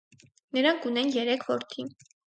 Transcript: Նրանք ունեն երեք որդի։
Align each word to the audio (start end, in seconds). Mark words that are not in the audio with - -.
Նրանք 0.57 0.89
ունեն 0.93 1.15
երեք 1.19 1.49
որդի։ 1.55 1.91